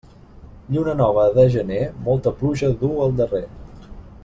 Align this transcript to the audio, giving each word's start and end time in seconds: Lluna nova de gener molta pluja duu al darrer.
Lluna 0.75 0.95
nova 1.01 1.25
de 1.35 1.45
gener 1.57 1.83
molta 2.09 2.35
pluja 2.41 2.73
duu 2.83 2.97
al 3.05 3.15
darrer. 3.21 3.45